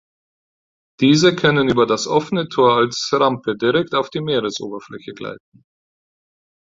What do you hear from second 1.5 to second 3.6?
über das offene Tor als Rampe